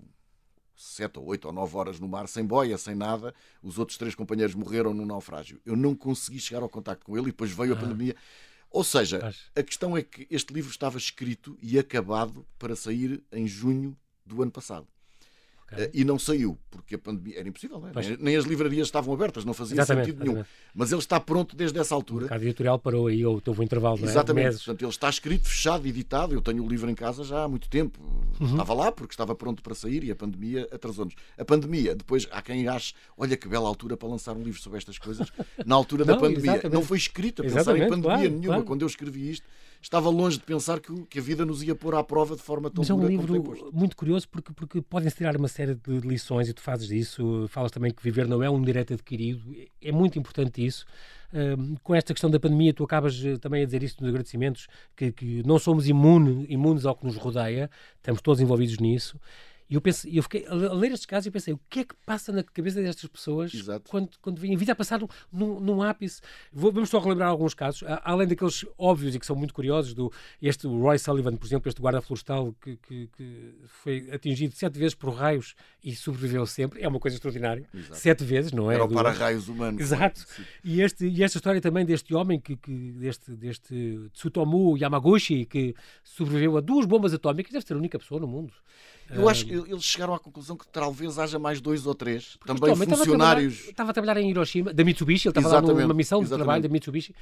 [0.83, 3.33] sete ou oito ou nove horas no mar, sem boia, sem nada.
[3.61, 5.61] Os outros três companheiros morreram no naufrágio.
[5.65, 7.79] Eu não consegui chegar ao contacto com ele e depois veio a ah.
[7.79, 8.15] pandemia.
[8.69, 13.47] Ou seja, a questão é que este livro estava escrito e acabado para sair em
[13.47, 14.87] junho do ano passado.
[15.73, 15.85] Okay.
[15.85, 17.91] Uh, e não saiu, porque a pandemia era impossível, não é?
[17.95, 20.37] nem, nem, as livrarias estavam abertas, não fazia exatamente, sentido nenhum.
[20.37, 20.71] Exatamente.
[20.73, 22.27] Mas ele está pronto desde essa altura.
[22.31, 24.63] O editorial parou aí, ou houve um intervalo de Exatamente, meses.
[24.63, 26.33] portanto ele está escrito, fechado, editado.
[26.33, 27.99] Eu tenho o livro em casa já há muito tempo.
[28.39, 28.51] Uhum.
[28.51, 31.15] Estava lá porque estava pronto para sair e a pandemia atrasou-nos.
[31.37, 34.77] A pandemia, depois há quem ache, olha que bela altura para lançar um livro sobre
[34.77, 35.31] estas coisas,
[35.65, 36.53] na altura da pandemia.
[36.53, 36.73] Exatamente.
[36.73, 38.47] Não foi escrito a pensar em pandemia claro, nenhuma.
[38.47, 38.63] Claro.
[38.65, 39.45] Quando eu escrevi isto,
[39.83, 42.69] estava longe de pensar que, que a vida nos ia pôr à prova de forma
[42.69, 46.47] tão Mas é um livro muito curioso porque, porque podem-se tirar uma série de lições
[46.47, 47.45] e tu fazes isso.
[47.49, 49.41] Falas também que viver não é um direito adquirido.
[49.81, 50.85] É muito importante isso.
[51.33, 54.67] Uh, com esta questão da pandemia, tu acabas uh, também a dizer isso nos agradecimentos,
[54.95, 59.19] que, que não somos imune, imunes ao que nos rodeia, estamos todos envolvidos nisso.
[59.73, 61.95] E eu, penso, eu fiquei a ler estes casos e pensei, o que é que
[62.05, 63.89] passa na cabeça destas pessoas Exato.
[63.89, 66.21] quando, quando vêm a vida a passar num, num ápice?
[66.51, 70.13] Vou, vamos só relembrar alguns casos, além daqueles óbvios e que são muito curiosos, do
[70.39, 74.93] este Roy Sullivan, por exemplo, este guarda florestal que, que, que foi atingido sete vezes
[74.93, 77.67] por raios e sobreviveu sempre, é uma coisa extraordinária.
[77.73, 77.95] Exato.
[77.95, 78.75] Sete vezes, não é?
[78.75, 79.81] Era o para-raios humano.
[79.81, 80.23] Exato.
[80.63, 85.73] E, este, e esta história também deste homem, que, que, deste, deste Tsutomu Yamaguchi, que
[86.03, 88.53] sobreviveu a duas bombas atómicas, deve ser a única pessoa no mundo.
[89.09, 92.75] Eu acho que eles chegaram à conclusão que talvez haja mais dois ou três também
[92.75, 93.67] funcionários.
[93.67, 96.45] Estava a, trabalhar, em Hiroshima, da Mitsubishi, ele estava lá numa missão de exatamente.
[96.45, 97.15] trabalho da Mitsubishi,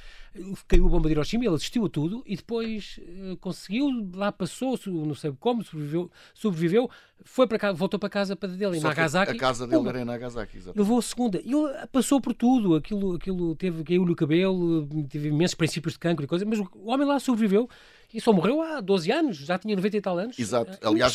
[0.66, 4.78] caiu a bomba de Hiroshima, ele assistiu a tudo e depois uh, conseguiu, lá passou,
[4.86, 6.90] não sei como, sobreviveu, sobreviveu
[7.24, 9.32] foi para casa, voltou para casa para dele, em Nagasaki.
[9.32, 10.78] A casa dele era em Nagasaki, exatamente.
[10.78, 11.38] Levou a segunda.
[11.38, 16.24] Ele passou por tudo, aquilo, aquilo teve, caiu-lhe o cabelo, teve imensos princípios de cancro
[16.24, 17.68] e coisas, mas o homem lá sobreviveu
[18.12, 20.38] e só morreu há 12 anos, já tinha 90 e tal anos.
[20.38, 20.78] Exato.
[20.80, 21.14] É Aliás,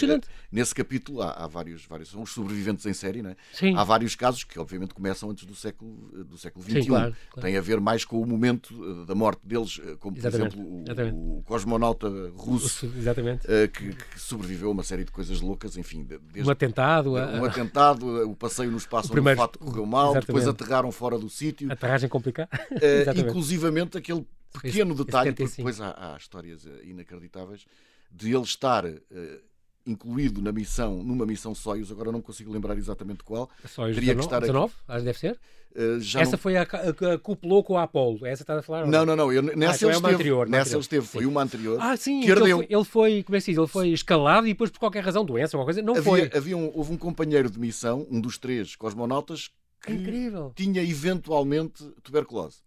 [0.52, 2.10] nesse capítulo há, há, vários, vários.
[2.10, 3.36] São os sobreviventes em série, não é?
[3.54, 3.76] Sim.
[3.76, 6.82] Há vários casos que, obviamente, começam antes do século, do século XXI.
[6.82, 7.48] Sim, claro, claro.
[7.48, 10.56] Tem a ver mais com o momento eh, da morte deles, eh, como, Exatamente.
[10.56, 13.46] por exemplo, o, o, cosmonauta russo Exatamente.
[13.48, 16.04] Eh, que, que, sobreviveu a uma série de coisas loucas, enfim.
[16.04, 17.14] Desde, um atentado.
[17.14, 17.48] Um a...
[17.48, 19.40] atentado, o passeio no espaço primeiro...
[19.40, 20.28] onde o fato correu mal, Exatamente.
[20.28, 21.72] depois aterraram fora do sítio.
[21.72, 22.50] Aterragem complicada.
[22.78, 27.66] Uh, inclusivamente aquele pequeno detalhe, porque depois há, há, histórias eh, inacreditáveis,
[28.12, 28.98] de ele estar uh,
[29.86, 33.50] incluído na missão, numa missão Soyuz, agora não consigo lembrar exatamente qual.
[33.66, 35.04] Soyuz Teria 19, que estar 19, aqui.
[35.04, 35.40] deve ser?
[35.76, 36.38] Uh, essa não...
[36.40, 38.26] foi a que acoplou com a Apollo.
[38.26, 38.88] Essa está a falar?
[38.88, 39.32] Não, não, não.
[39.32, 41.06] Eu, nessa ah, ele, então é esteve, anterior, nessa ele esteve.
[41.06, 41.78] Foi uma anterior.
[41.80, 42.22] Ah, sim.
[42.22, 42.46] Que ardeu.
[42.46, 43.58] Ele, foi, ele foi, como é que se diz?
[43.60, 46.32] Ele foi escalado e depois, por qualquer razão, doença alguma coisa, não havia, foi.
[46.34, 49.52] Havia um, houve um companheiro de missão, um dos três cosmonautas,
[49.86, 50.52] que Incrível.
[50.56, 52.58] tinha eventualmente tuberculose.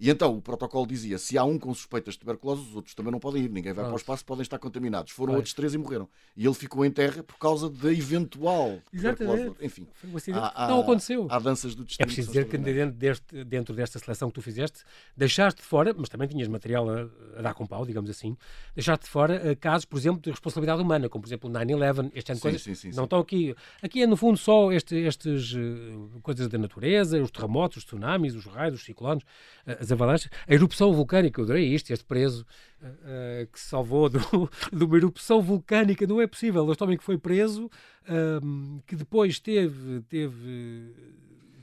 [0.00, 3.10] E então o protocolo dizia: se há um com suspeitas de tuberculose, os outros também
[3.10, 5.12] não podem ir, ninguém vai para o espaço, podem estar contaminados.
[5.12, 6.08] Foram outros três e morreram.
[6.36, 9.52] E ele ficou em terra por causa da eventual tuberculose.
[9.60, 9.86] Enfim,
[10.34, 11.26] há, há, não aconteceu.
[11.28, 12.04] Há danças do destino.
[12.04, 14.84] É preciso dizer que dentro, deste, dentro desta seleção que tu fizeste,
[15.16, 18.36] deixaste de fora, mas também tinhas material a, a dar com pau, digamos assim,
[18.74, 22.12] deixaste de fora uh, casos, por exemplo, de responsabilidade humana, como por exemplo o 9-11,
[22.14, 22.62] este ano de coisas.
[22.62, 23.54] Sim, sim, não estão aqui.
[23.82, 28.36] Aqui é no fundo só este, estes uh, coisas da natureza, os terremotos, os tsunamis,
[28.36, 29.24] os raios, os ciclones,
[29.66, 30.30] as avalanches.
[30.46, 32.46] A erupção vulcânica, eu adorei isto, este preso
[32.82, 34.18] uh, que se salvou do,
[34.72, 36.70] de uma erupção vulcânica, não é possível.
[36.70, 40.92] Este homem que foi preso, uh, que depois teve, teve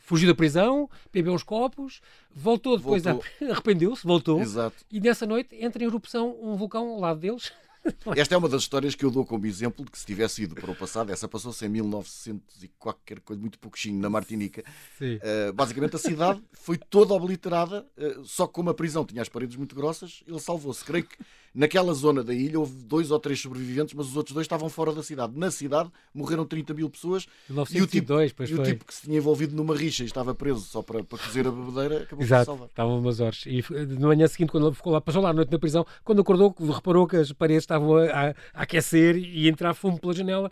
[0.06, 2.00] fugiu da prisão, bebeu uns copos,
[2.34, 3.04] voltou depois,
[3.50, 4.76] arrependeu-se, voltou, Exato.
[4.92, 7.52] e nessa noite entra em erupção um vulcão ao lado deles.
[8.16, 10.56] Esta é uma das histórias que eu dou como exemplo de que se tivesse ido
[10.56, 14.64] para o passado, essa passou-se em 1900 e qualquer coisa, muito pouquinho, na Martinica.
[15.02, 19.30] Uh, basicamente a cidade foi toda obliterada, uh, só que como a prisão tinha as
[19.30, 20.84] paredes muito grossas, ele salvou-se.
[20.84, 21.18] Creio que
[21.56, 24.92] naquela zona da ilha houve dois ou três sobreviventes, mas os outros dois estavam fora
[24.92, 25.34] da cidade.
[25.38, 29.04] Na cidade morreram 30 mil pessoas 1902, e o tipo, e o tipo que se
[29.04, 32.46] tinha envolvido numa rixa e estava preso só para, para cozer a bebedeira acabou Exato,
[32.46, 32.68] por salvar.
[32.68, 33.44] Estavam umas horas.
[33.46, 33.64] E
[33.98, 36.54] na manhã seguinte, quando ele ficou lá, passou lá a noite na prisão, quando acordou,
[36.74, 40.52] reparou que as paredes estavam a, a aquecer e entrar fumo pela janela.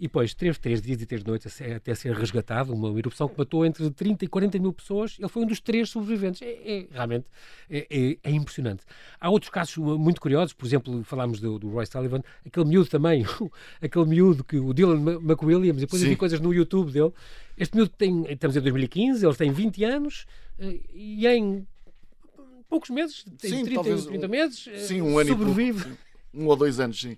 [0.00, 3.66] E depois, três, três dias e três noites até ser resgatado, uma erupção que matou
[3.66, 6.40] entre 30 e 40 mil pessoas, ele foi um dos três sobreviventes.
[6.40, 7.26] É, é realmente
[7.68, 8.84] é, é, é, impressionante.
[9.20, 13.26] Há outros casos muito curiosos, por exemplo, falámos do, do Roy Sullivan, aquele miúdo também,
[13.82, 17.12] aquele miúdo que o Dylan McWilliams, depois eu vi coisas no YouTube dele.
[17.56, 20.26] Este miúdo tem, estamos em 2015, ele tem 20 anos
[20.60, 21.66] eh, e em
[22.68, 25.80] poucos meses, tem sim, 30, 30 meses, sim, um ano sobrevive.
[25.80, 25.98] E pouco,
[26.34, 27.16] um ou dois anos, sim.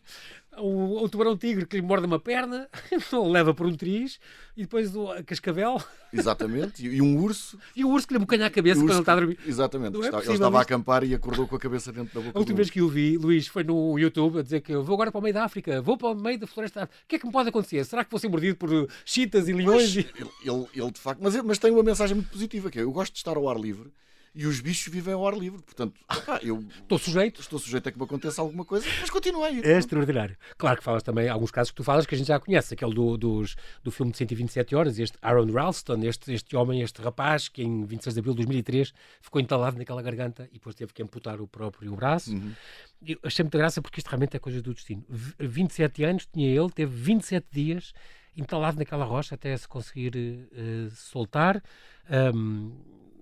[0.58, 2.68] O, o tubarão-tigre que lhe morde uma perna,
[3.30, 4.18] leva por um triz,
[4.56, 5.80] e depois o cascavel.
[6.12, 7.58] Exatamente, e, um urso.
[7.74, 9.38] E o urso que lhe abocanha a cabeça quando ele está a dormir.
[9.46, 12.36] Exatamente, é ele estava a acampar e acordou com a cabeça dentro da boca.
[12.36, 14.94] A última vez que eu vi, Luís, foi no YouTube a dizer que eu vou
[14.94, 16.84] agora para o meio da África, vou para o meio da floresta.
[16.84, 17.84] O que é que me pode acontecer?
[17.84, 19.94] Será que vou ser mordido por chitas e leões?
[19.94, 22.82] Mas, ele, ele, ele, de facto, mas, mas tem uma mensagem muito positiva, que é
[22.82, 23.90] eu gosto de estar ao ar livre
[24.34, 25.60] e os bichos vivem ao ar livre.
[25.62, 25.98] Portanto,
[26.42, 27.40] eu estou sujeito.
[27.40, 29.60] Estou sujeito a que me aconteça alguma coisa, mas continua aí.
[29.64, 30.36] É extraordinário.
[30.56, 32.94] Claro que falas também alguns casos que tu falas que a gente já conhece, aquele
[32.94, 37.48] do, dos, do filme de 127 horas, este Aaron Ralston, este, este homem, este rapaz
[37.48, 41.02] que em 26 de abril de 2003 ficou entalado naquela garganta e depois teve que
[41.02, 42.32] amputar o próprio braço.
[42.32, 42.52] Uhum.
[43.06, 45.04] Eu achei muita graça porque isto realmente é coisa do destino.
[45.38, 47.92] 27 anos tinha ele, teve 27 dias
[48.36, 51.62] entalado naquela rocha até se conseguir uh, soltar.
[52.34, 52.72] Um,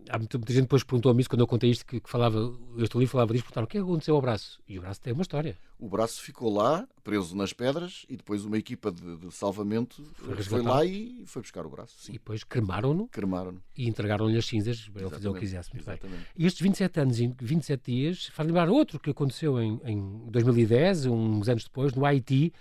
[0.09, 2.99] há muita, muita gente depois perguntou-me isso quando eu contei isto, que, que falava, este
[2.99, 4.61] livro falava disso, perguntaram o que aconteceu ao braço?
[4.68, 5.57] E o braço tem uma história.
[5.79, 10.42] O braço ficou lá, preso nas pedras, e depois uma equipa de, de salvamento foi,
[10.42, 11.94] foi, lá e foi buscar o braço.
[11.99, 12.12] Sim.
[12.12, 13.09] E depois cremaram-no.
[13.09, 15.73] Cremaram e entregaram-lhe as cinzas para ele fazer o que quisesse.
[15.73, 16.18] Muito Exatamente.
[16.18, 16.27] bem.
[16.37, 21.07] E estes 27 anos e 27 dias faz lembrar outro que aconteceu em, em 2010,
[21.07, 22.53] uns anos depois, no Haiti.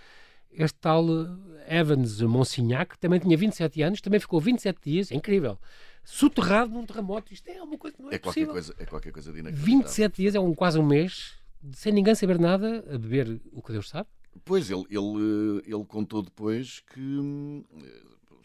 [0.52, 1.06] Este tal
[1.70, 5.60] Evans Monsignac também tinha 27 anos, também ficou 27 dias, é incrível
[6.08, 7.34] soterrado num terremoto.
[7.34, 10.36] Isto é uma coisa não é, é qualquer coisa É qualquer coisa de 27 dias,
[10.36, 11.34] é um, quase um mês,
[11.74, 14.08] sem ninguém saber nada, a beber o que Deus sabe.
[14.46, 17.64] Pois, ele, ele, ele contou depois que hum,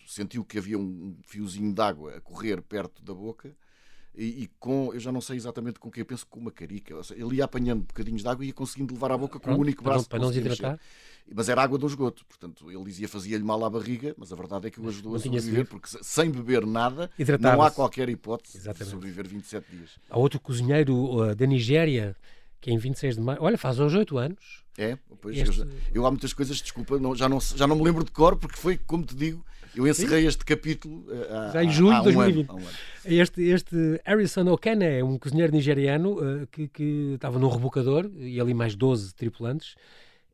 [0.05, 3.55] sentiu que havia um fiozinho de água a correr perto da boca
[4.15, 6.95] e, e, com, eu já não sei exatamente com que, eu penso com uma carica.
[7.15, 9.83] Ele ia apanhando bocadinhos de água e ia conseguindo levar à boca com o único
[9.83, 10.07] braço.
[10.09, 10.79] Para para não desidratar?
[11.35, 14.67] Mas era água do esgoto, portanto, ele dizia fazia-lhe mal à barriga, mas a verdade
[14.67, 18.85] é que o ajudou a sobreviver, porque sem beber nada não há qualquer hipótese Exatamente.
[18.85, 19.91] de sobreviver 27 dias.
[20.11, 22.15] Há outro cozinheiro da Nigéria
[22.63, 24.63] que em 26 de maio, olha, faz hoje 8 anos.
[24.79, 25.61] É, pois, este...
[25.61, 28.37] eu, eu, há muitas coisas, desculpa, não, já, não, já não me lembro de cor,
[28.37, 32.49] porque foi, como te digo, eu encerrei este capítulo uh, já em julho de 2020.
[32.49, 32.77] Um ano, um ano.
[33.05, 38.41] Este, este Harrison Okene é um cozinheiro nigeriano uh, que, que estava num rebocador e
[38.41, 39.75] ali mais 12 tripulantes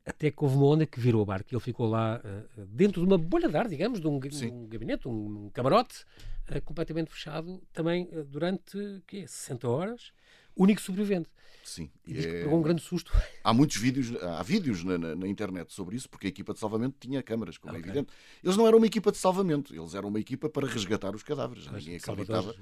[0.04, 1.48] até que houve uma onda que virou o barco.
[1.52, 5.06] Ele ficou lá uh, dentro de uma bolha de ar, digamos, de um, um gabinete,
[5.06, 6.04] um, camarote,
[6.50, 10.12] uh, completamente fechado, também uh, durante quê, 60 horas,
[10.56, 11.28] único sobrevivente.
[11.62, 11.90] Sim.
[12.06, 12.28] E diz é...
[12.28, 13.12] que pegou um grande susto.
[13.44, 16.58] Há muitos vídeos, há vídeos na, na, na, internet sobre isso, porque a equipa de
[16.58, 17.90] salvamento tinha câmaras, como é okay.
[17.90, 18.12] é evidente.
[18.42, 21.66] Eles não eram uma equipa de salvamento, eles eram uma equipa para resgatar os cadáveres.
[21.66, 22.54] Ninguém acreditava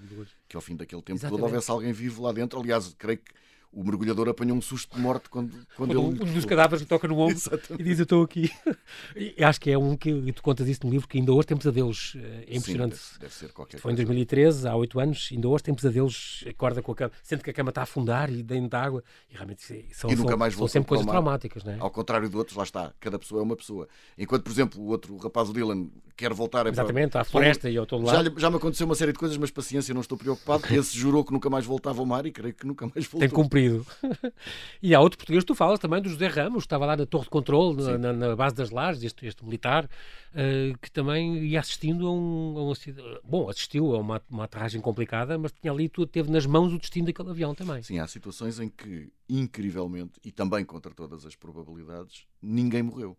[0.49, 2.61] que ao fim daquele tempo todo houvesse alguém vivo lá dentro.
[2.61, 3.33] Aliás, creio que
[3.77, 6.31] o mergulhador apanhou um susto de morte quando, quando, quando ele...
[6.31, 7.83] Um dos cadáveres lhe toca no ombro Exatamente.
[7.83, 8.51] e diz: Eu estou aqui.
[9.15, 11.47] e acho que é um que, e tu contas isso no livro, que ainda hoje
[11.47, 12.17] tem pesadelos.
[12.49, 12.97] É impressionante.
[12.97, 16.43] Sim, deve, deve, ser qualquer Foi em 2013, há oito anos, ainda hoje tem pesadelos,
[16.49, 19.05] acorda com a cama, sente que a cama está a afundar e dentro de água.
[19.31, 19.63] E realmente
[19.93, 21.77] são, e nunca mais são sempre coisas traumáticas, não é?
[21.79, 23.87] Ao contrário de outros, lá está, cada pessoa é uma pessoa.
[24.17, 27.69] Enquanto, por exemplo, o outro o rapaz, o Dylan, quer voltar Exatamente, para, à floresta
[27.69, 28.25] e ao todo lado.
[28.25, 30.65] Já, já me aconteceu uma série de coisas, mas paciência, não estou preocupado.
[30.75, 33.21] Esse jurou que nunca mais voltava ao mar e creio que nunca mais voltou.
[33.21, 33.66] Tem cumprido.
[34.83, 37.25] e há outro português, tu falas também do José Ramos, que estava lá na torre
[37.25, 42.07] de controle, na, na, base das lajes, este, este militar, uh, que também ia assistindo
[42.07, 42.73] a um, a um,
[43.25, 46.79] Bom, assistiu a uma, uma aterragem complicada, mas tinha ali, tudo, teve nas mãos o
[46.79, 47.83] destino daquele avião também.
[47.83, 53.17] Sim, há situações em que, incrivelmente, e também contra todas as probabilidades, ninguém morreu.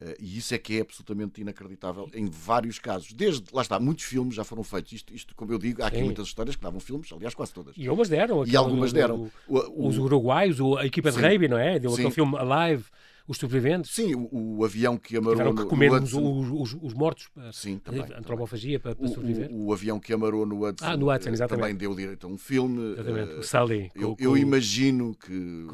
[0.00, 3.12] Uh, e isso é que é absolutamente inacreditável em vários casos.
[3.12, 4.92] Desde, lá está, muitos filmes já foram feitos.
[4.92, 6.04] Isto, isto como eu digo, há aqui Sim.
[6.04, 7.76] muitas histórias que davam filmes, aliás, quase todas.
[7.76, 8.44] E algumas deram.
[8.44, 9.30] E algumas deram.
[9.46, 11.78] O, o, os uruguaios, a equipa de rugby, não é?
[11.78, 12.84] Deu aquele filme Alive
[13.26, 13.90] os sobreviventes.
[13.90, 17.78] Sim, o, o avião que amarou Tiveram que comer no os, os, os, mortos, Sim,
[17.78, 19.50] também, antropofagia para, para sobreviver.
[19.50, 21.60] O, o, avião que amarou no Hudson, ah, no Hudson exatamente.
[21.62, 22.92] também deu direito a um filme.
[22.92, 23.90] Exatamente, uh, o Sully.
[23.94, 25.66] Eu, eu imagino que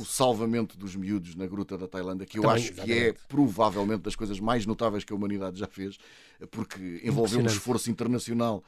[0.00, 4.02] o salvamento dos miúdos na Gruta da Tailândia, que eu também, acho que é provavelmente
[4.02, 5.98] das coisas mais notáveis que a humanidade já fez,
[6.50, 8.64] porque envolveu um esforço internacional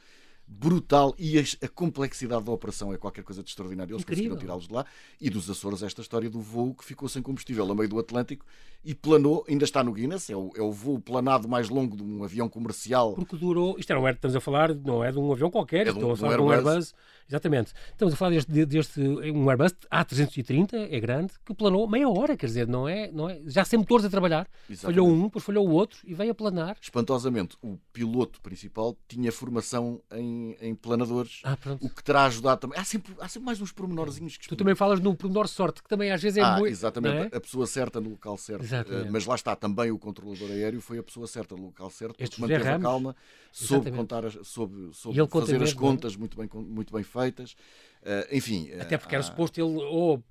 [0.49, 3.93] brutal e a, complexidade da operação é qualquer coisa de extraordinário.
[3.93, 4.31] Eles Incrível.
[4.31, 4.85] conseguiram tirá-los de lá.
[5.21, 8.45] E dos Açores, esta história do voo que ficou sem combustível a meio do Atlântico
[8.83, 12.03] e planou, ainda está no Guinness, é o, é o voo planado mais longo de
[12.03, 13.13] um avião comercial.
[13.13, 15.91] Porque durou, isto era um, estamos a falar, não é de um avião qualquer, é
[15.91, 16.69] de um, estamos a falar de um Airbus.
[16.69, 16.95] Airbus.
[17.29, 17.73] Exatamente.
[17.91, 22.47] Estamos a falar deste, deste um Airbus A330, é grande, que planou meia hora, quer
[22.47, 24.47] dizer, não é, não é já sem motores a trabalhar.
[24.69, 24.81] Exatamente.
[24.81, 26.77] Falhou um, depois falhou o outro e veio a planar.
[26.81, 32.79] Espantosamente, o piloto principal tinha formação em, em planadores, ah, o que terá ajudado também.
[32.79, 35.89] Há sempre, há sempre mais uns pormenorzinhos que Tu também falas no pormenor sorte, que
[35.89, 36.71] também às vezes é ah, muito.
[36.71, 37.37] Exatamente, é?
[37.37, 38.63] a pessoa certa no local certo.
[38.63, 39.09] Exatamente.
[39.11, 42.39] Mas lá está, também o controlador aéreo foi a pessoa certa no local certo, este
[42.39, 43.15] manteve a calma,
[43.51, 45.75] soube, contar, soube, soube fazer as é?
[45.75, 47.53] contas muito bem, muito bem feitas.
[48.01, 48.71] Uh, enfim.
[48.79, 50.23] Até porque era suposto ele ou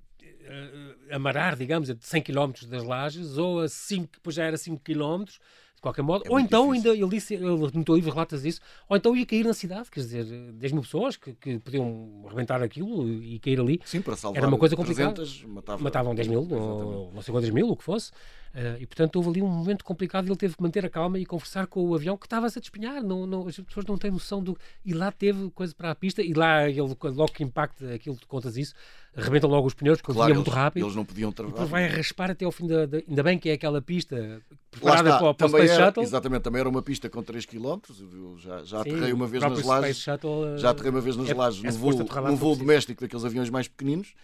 [1.11, 5.25] amarar, digamos, a 100 km das lajes, ou a 5, depois já era 5 km,
[5.79, 6.25] de qualquer modo.
[6.27, 6.91] É ou então, difícil.
[6.91, 9.89] ainda, ele disse, ele no teu livro relatas isso, ou então ia cair na cidade,
[9.89, 13.79] quer dizer, 10 mil pessoas que, que podiam arrebentar aquilo e cair ali.
[13.85, 15.13] Sim, para salvar Era uma coisa complicada.
[15.13, 18.11] 300, matava, Matavam 10 mil, ou, não sei quantas mil, o que fosse.
[18.53, 21.19] Uh, e portanto houve ali um momento complicado e ele teve que manter a calma
[21.19, 23.03] e conversar com o avião que estava-se a despenhar.
[23.03, 24.57] Não, não, as pessoas não têm noção do.
[24.83, 28.25] E lá teve coisa para a pista e lá ele, logo que impacta aquilo que
[28.25, 28.73] contas isso,
[29.15, 30.83] arrebenta logo os pneus porque claro, ele muito rápido.
[30.83, 31.65] Eles não podiam travar.
[31.67, 35.09] vai a raspar até ao fim da, da, Ainda bem que é aquela pista preparada
[35.09, 36.03] está, para, para o Space era, Shuttle.
[36.03, 37.79] Exatamente, também era uma pista com 3 km.
[37.99, 39.97] Eu já, já Sim, aterrei uma vez nas lajes.
[39.97, 43.23] Shuttle, já aterrei uma vez nas é, lajes é, num voo, num voo doméstico daqueles
[43.23, 44.15] aviões mais pequeninos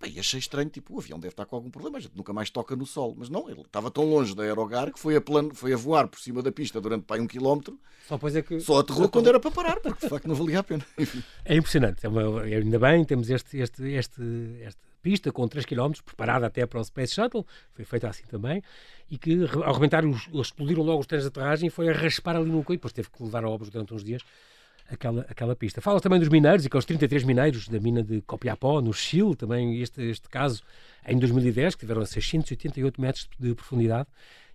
[0.00, 2.50] Bem, achei estranho, tipo, o avião deve estar com algum problema, a gente nunca mais
[2.50, 3.14] toca no sol.
[3.18, 6.06] Mas não, ele estava tão longe da aerogar que foi a, plano, foi a voar
[6.06, 7.78] por cima da pista durante pai, um quilómetro.
[8.06, 8.60] Só, pois é que...
[8.60, 10.86] só aterrou quando era para parar, porque de facto não valia a pena.
[11.44, 12.04] É impressionante.
[12.04, 14.22] É uma, ainda bem, temos este, este, este,
[14.62, 18.62] esta pista com 3 km, preparada até para o Space Shuttle, foi feita assim também,
[19.10, 22.36] e que ao rebentar, os, explodiram logo os trens de aterragem e foi a raspar
[22.36, 24.22] ali no coio, depois teve que levar a obras durante uns dias
[24.88, 25.80] aquela, aquela pista.
[25.80, 29.36] Fala também dos mineiros e que os 33 mineiros da mina de Copiapó, no Chile,
[29.36, 30.62] também este, este caso
[31.06, 34.08] em 2010, que tiveram a 688 metros de profundidade,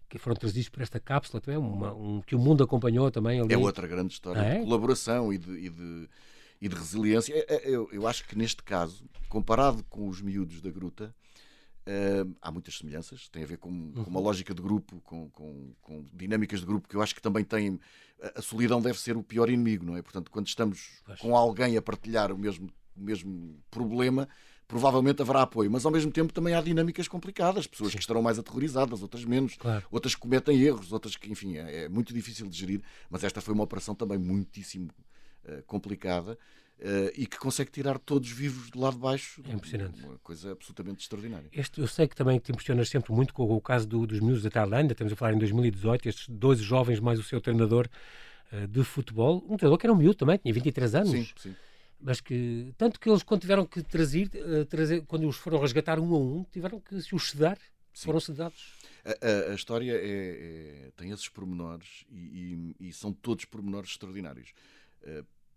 [0.10, 3.40] que foram trazidos por esta cápsula também, uma, um, que o mundo acompanhou também.
[3.40, 3.54] Ali.
[3.54, 4.60] É outra grande história é?
[4.60, 6.10] de colaboração e de, e de,
[6.62, 7.34] e de resiliência.
[7.34, 11.14] É, é, eu, eu acho que neste caso, comparado com os miúdos da gruta,
[11.86, 15.74] Uh, há muitas semelhanças, tem a ver com, com uma lógica de grupo, com, com,
[15.82, 17.80] com, dinâmicas de grupo que eu acho que também têm.
[18.36, 20.02] A solidão deve ser o pior inimigo, não é?
[20.02, 24.30] Portanto, quando estamos com alguém a partilhar o mesmo, o mesmo problema,
[24.66, 27.98] provavelmente haverá apoio, mas ao mesmo tempo também há dinâmicas complicadas, pessoas Sim.
[27.98, 29.86] que estarão mais aterrorizadas, outras menos, claro.
[29.92, 33.42] outras que cometem erros, outras que, enfim, é, é, muito difícil de gerir, mas esta
[33.42, 34.90] foi uma operação também muitíssimo
[35.46, 36.38] uh, complicada
[36.80, 39.42] Uh, e que consegue tirar todos vivos do lado de baixo.
[39.48, 40.04] É impressionante.
[40.04, 41.48] Uma coisa absolutamente extraordinária.
[41.54, 44.44] Este, eu sei que também te impressionas sempre muito com o caso do, dos miúdos
[44.44, 47.88] da Tailândia, estamos a falar em 2018, estes dois jovens mais o seu treinador
[48.52, 51.12] uh, de futebol, um treinador que era um miúdo também, tinha 23 anos.
[51.12, 51.56] Sim, sim.
[52.02, 56.00] Mas que, tanto que eles, quando tiveram que trazer, uh, trazer quando os foram resgatar
[56.00, 57.58] um a um, tiveram que se os sedar,
[57.94, 58.06] sim.
[58.06, 58.74] foram sedados.
[59.06, 63.92] A, a, a história é, é, tem esses pormenores e, e, e, são todos pormenores
[63.92, 64.54] extraordinários.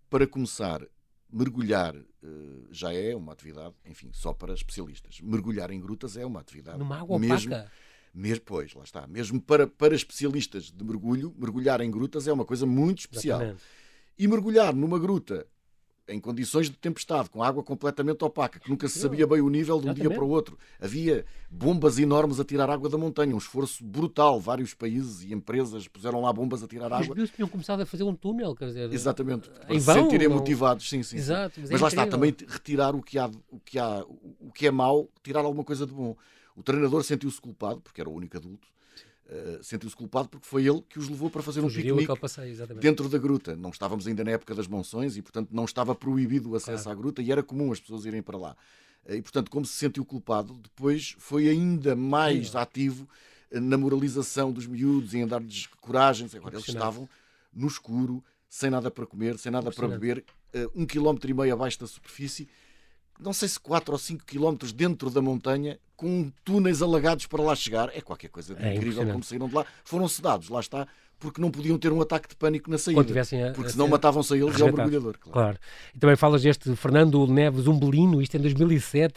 [0.08, 0.82] para começar,
[1.30, 5.20] mergulhar uh, já é uma atividade, enfim, só para especialistas.
[5.20, 6.78] Mergulhar em grutas é uma atividade.
[6.78, 7.70] Numa água mesmo, opaca.
[8.14, 9.06] Mesmo, pois, lá está.
[9.06, 13.40] Mesmo para, para especialistas de mergulho, mergulhar em grutas é uma coisa muito especial.
[13.40, 13.64] Exatamente.
[14.18, 15.46] E mergulhar numa gruta
[16.08, 19.80] em condições de tempestade, com água completamente opaca, que nunca se sabia bem o nível
[19.80, 20.56] de um dia para o outro.
[20.80, 24.40] Havia bombas enormes a tirar água da montanha, um esforço brutal.
[24.40, 27.16] Vários países e empresas puseram lá bombas a tirar água.
[27.18, 28.92] Os tinham começado a fazer um túnel, quer dizer.
[28.92, 30.36] Exatamente, para se sentirem não...
[30.36, 31.16] motivados, sim, sim.
[31.16, 31.62] Exato, sim.
[31.62, 34.04] Mas, mas é lá está, também retirar o que, há, o, que há,
[34.40, 36.16] o que é mau, tirar alguma coisa de bom.
[36.54, 38.68] O treinador sentiu-se culpado, porque era o único adulto,
[39.28, 42.54] Uh, sentiu-se culpado porque foi ele que os levou para fazer Sugeriu um piquenique passeio,
[42.80, 43.56] dentro da gruta.
[43.56, 46.96] Não estávamos ainda na época das monções e, portanto, não estava proibido o acesso claro.
[46.96, 48.56] à gruta e era comum as pessoas irem para lá.
[49.04, 52.58] Uh, e, portanto, como se sentiu culpado, depois foi ainda mais Sim.
[52.58, 53.08] ativo
[53.50, 56.28] uh, na moralização dos miúdos e em dar-lhes coragem.
[56.34, 57.08] Agora, eles estavam
[57.52, 60.24] no escuro, sem nada para comer, sem nada para beber,
[60.74, 62.48] um quilómetro e meio abaixo da superfície
[63.18, 67.54] não sei se 4 ou 5 quilómetros dentro da montanha, com túneis alagados para lá
[67.54, 67.90] chegar.
[67.94, 69.64] É qualquer coisa de é incrível como saíram de lá.
[69.84, 70.86] Foram sedados, lá está,
[71.18, 73.00] porque não podiam ter um ataque de pânico na saída.
[73.00, 75.18] A, porque senão matavam-se a eles e ao mergulhador.
[75.18, 75.32] Claro.
[75.32, 75.58] claro.
[75.94, 79.14] E também falas deste Fernando Neves Umbelino, isto em 2007,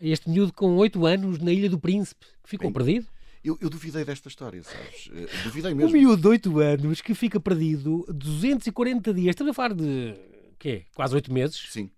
[0.00, 3.06] este miúdo com 8 anos na Ilha do Príncipe, que ficou Bem, perdido.
[3.42, 5.08] Eu, eu, duvidei desta história, sabes?
[5.14, 5.90] Eh, duvidei mesmo.
[5.90, 9.30] Um miúdo de 8 anos que fica perdido 240 dias.
[9.30, 10.14] Estamos a falar de
[10.58, 10.84] quê?
[10.94, 11.68] Quase 8 meses?
[11.70, 11.88] Sim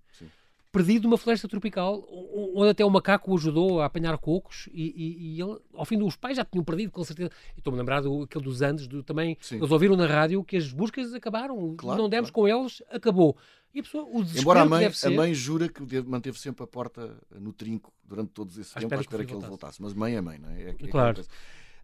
[0.72, 2.06] perdido numa floresta tropical,
[2.54, 6.00] onde até o macaco o ajudou a apanhar cocos e, e, e ele, ao fim,
[6.02, 7.30] os pais já tinham perdido, com certeza.
[7.56, 9.56] Estou-me a lembrar do, aquele dos Andes, do, também, Sim.
[9.56, 12.52] eles ouviram na rádio que as buscas acabaram, claro, não demos claro.
[12.52, 13.36] com eles, acabou.
[13.72, 15.08] E a pessoa, o Embora a mãe, ser...
[15.08, 19.00] a mãe jura que manteve sempre a porta no trinco durante todos esse tempo à
[19.00, 19.80] espera que, que ele voltasse.
[19.80, 20.62] Mas mãe é mãe, não é?
[20.62, 21.22] é, é claro.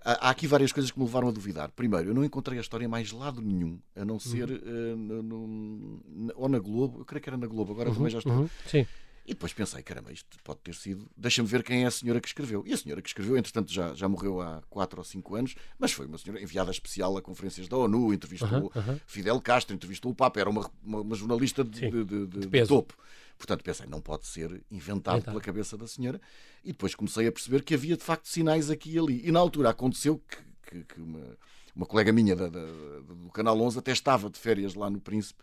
[0.08, 1.70] Há aqui várias coisas que me levaram a duvidar.
[1.72, 5.98] Primeiro, eu não encontrei a história mais lado nenhum, a não ser uhum.
[5.98, 8.32] uh, ou na Globo, eu creio que era na Globo, agora uhum, também já estou.
[8.32, 8.86] Uhum, sim
[9.26, 11.10] e depois pensei, caramba, isto pode ter sido.
[11.16, 12.62] Deixa-me ver quem é a senhora que escreveu.
[12.64, 15.92] E a senhora que escreveu, entretanto, já, já morreu há 4 ou 5 anos, mas
[15.92, 19.00] foi uma senhora enviada especial a conferências da ONU, entrevistou uh uh -huh.
[19.04, 22.96] Fidel Castro, entrevistou o Papa, era uma, uma, uma jornalista de, de, de, de topo.
[23.38, 25.32] Portanto, pensei, não pode ser inventado então.
[25.32, 26.20] pela cabeça da senhora.
[26.64, 29.26] E depois comecei a perceber que havia de facto sinais aqui e ali.
[29.26, 30.36] E na altura aconteceu que,
[30.70, 31.36] que, que uma,
[31.74, 32.64] uma colega minha da, da,
[33.00, 35.42] do Canal 11 até estava de férias lá no Príncipe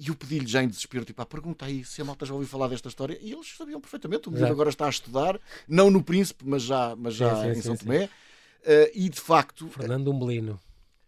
[0.00, 2.48] e eu pedi-lhe já em desespero, tipo, ah, pergunta aí se a malta já ouviu
[2.48, 3.18] falar desta história.
[3.20, 4.30] E eles sabiam perfeitamente.
[4.30, 7.58] O menino agora está a estudar, não no Príncipe, mas já, mas já sim, sim,
[7.58, 8.04] em São sim, Tomé.
[8.06, 9.68] Uh, e de facto.
[9.68, 10.58] Fernando Umbelino.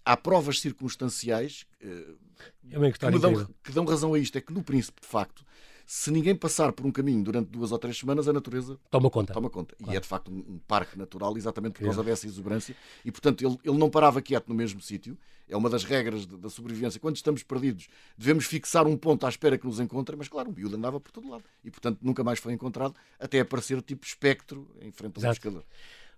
[0.05, 2.19] Há provas circunstanciais uh,
[2.61, 4.37] que, dão, que dão razão a isto.
[4.37, 5.43] É que no Príncipe, de facto,
[5.87, 9.33] se ninguém passar por um caminho durante duas ou três semanas, a natureza toma conta.
[9.33, 9.75] Toma conta.
[9.77, 9.93] Claro.
[9.93, 12.77] E é de facto um, parque natural, exatamente por causa dessa exuberância.
[13.05, 15.17] E portanto ele, ele não parava quieto no mesmo sítio.
[15.49, 16.99] É uma das regras de, da sobrevivência.
[16.99, 20.53] Quando estamos perdidos, devemos fixar um ponto à espera que nos encontrem, mas claro, o
[20.55, 21.45] miúdo andava por todo lado.
[21.65, 25.65] E portanto nunca mais foi encontrado, até aparecer tipo espectro em frente ao pescador.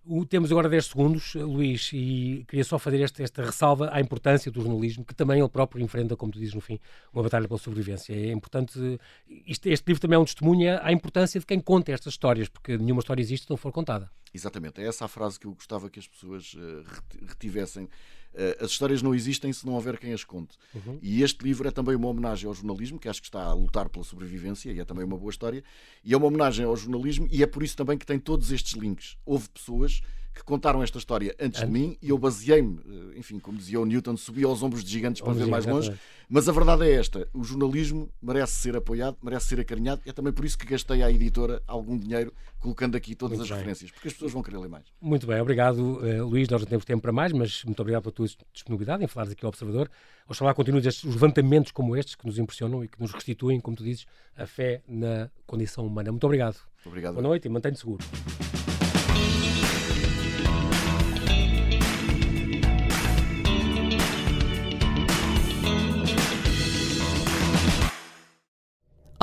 [0.07, 4.51] O, temos agora 10 segundos, Luís, e queria só fazer esta, esta ressalva à importância
[4.51, 6.79] do jornalismo, que também ele próprio enfrenta, como tu dizes no fim,
[7.13, 8.13] uma batalha pela sobrevivência.
[8.13, 9.01] É importante.
[9.47, 12.77] Este, este livro também é um testemunho à importância de quem conta estas histórias, porque
[12.77, 14.11] nenhuma história existe se não for contada.
[14.35, 16.85] Exatamente, é essa a frase que eu gostava que as pessoas uh,
[17.27, 17.89] retivessem
[18.35, 20.59] eh, as histórias não existem se não houver quem as conte.
[20.75, 20.99] Uhum.
[21.01, 23.89] E este livro é também uma homenagem ao jornalismo, que acho que está a lutar
[23.89, 25.63] pela sobrevivência, e é também uma boa história.
[26.05, 28.73] E é uma homenagem ao jornalismo, e é por isso também que tem todos estes
[28.75, 29.17] links.
[29.25, 30.03] Houve pessoas
[30.35, 33.87] que contaram esta história antes de mim e eu baseei-me, eh, enfim, como dizia o
[33.87, 35.93] Newton, subi aos ombros de gigantes para ver mais longe.
[36.29, 40.03] Mas a verdade é esta: o jornalismo merece ser apoiado, merece ser acarinhado.
[40.05, 43.51] É também por isso que gastei à editora algum dinheiro colocando aqui todas muito as
[43.51, 43.59] bem.
[43.59, 44.85] referências, porque as pessoas vão querer ler mais.
[45.01, 46.49] Muito bem, obrigado, uh, Luís.
[46.49, 49.45] Nós não temos tempo para mais, mas muito obrigado pela tua disponibilidade em falares aqui
[49.45, 49.91] ao Observador.
[50.29, 53.77] Oxalá continues estes, os levantamentos como estes que nos impressionam e que nos restituem, como
[53.77, 56.11] tu dizes, a fé na condição humana.
[56.11, 56.57] Muito obrigado.
[56.85, 57.15] Obrigado.
[57.15, 58.03] Boa noite e mantenha-te seguro.